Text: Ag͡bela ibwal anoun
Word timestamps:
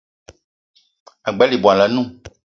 Ag͡bela 1.27 1.55
ibwal 1.57 1.79
anoun 1.85 2.09